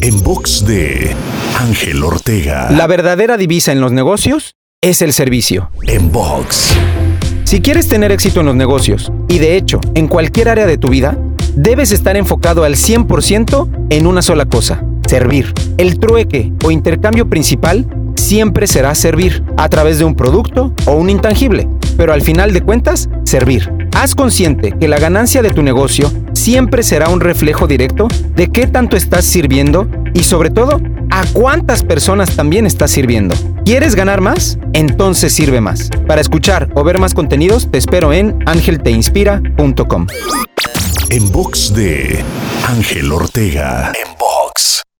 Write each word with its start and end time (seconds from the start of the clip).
En 0.00 0.22
box 0.22 0.64
de 0.66 1.14
Ángel 1.58 2.02
Ortega. 2.02 2.70
La 2.70 2.86
verdadera 2.86 3.36
divisa 3.36 3.72
en 3.72 3.80
los 3.80 3.92
negocios 3.92 4.56
es 4.80 5.02
el 5.02 5.12
servicio. 5.12 5.70
En 5.86 6.10
box. 6.10 6.74
Si 7.44 7.60
quieres 7.60 7.88
tener 7.88 8.12
éxito 8.12 8.40
en 8.40 8.46
los 8.46 8.56
negocios, 8.56 9.12
y 9.28 9.38
de 9.38 9.56
hecho, 9.56 9.80
en 9.94 10.08
cualquier 10.08 10.48
área 10.48 10.66
de 10.66 10.78
tu 10.78 10.88
vida, 10.88 11.18
debes 11.54 11.92
estar 11.92 12.16
enfocado 12.16 12.64
al 12.64 12.76
100% 12.76 13.86
en 13.90 14.06
una 14.06 14.22
sola 14.22 14.46
cosa, 14.46 14.84
servir. 15.08 15.52
El 15.76 15.98
trueque 15.98 16.52
o 16.64 16.70
intercambio 16.70 17.28
principal 17.28 17.86
siempre 18.16 18.66
será 18.66 18.94
servir 18.94 19.44
a 19.56 19.68
través 19.68 19.98
de 19.98 20.04
un 20.04 20.14
producto 20.14 20.74
o 20.86 20.92
un 20.92 21.10
intangible, 21.10 21.68
pero 21.96 22.12
al 22.12 22.22
final 22.22 22.52
de 22.52 22.62
cuentas, 22.62 23.08
servir. 23.24 23.70
Haz 23.94 24.14
consciente 24.14 24.72
que 24.72 24.88
la 24.88 24.98
ganancia 24.98 25.42
de 25.42 25.52
tu 25.52 25.62
negocio 25.62 26.10
siempre 26.42 26.82
será 26.82 27.08
un 27.08 27.20
reflejo 27.20 27.68
directo 27.68 28.08
de 28.34 28.48
qué 28.50 28.66
tanto 28.66 28.96
estás 28.96 29.24
sirviendo 29.24 29.88
y 30.12 30.24
sobre 30.24 30.50
todo, 30.50 30.80
a 31.10 31.24
cuántas 31.32 31.84
personas 31.84 32.34
también 32.34 32.66
estás 32.66 32.90
sirviendo. 32.90 33.36
¿Quieres 33.64 33.94
ganar 33.94 34.20
más? 34.20 34.58
Entonces 34.72 35.32
sirve 35.32 35.60
más. 35.60 35.88
Para 36.08 36.20
escuchar 36.20 36.68
o 36.74 36.82
ver 36.82 36.98
más 36.98 37.14
contenidos, 37.14 37.70
te 37.70 37.78
espero 37.78 38.12
en 38.12 38.36
angelteinspira.com. 38.46 40.06
En 41.10 41.30
box 41.30 41.74
de 41.74 42.24
Ángel 42.66 43.12
Ortega. 43.12 43.92
En 43.94 44.12
box. 44.18 44.31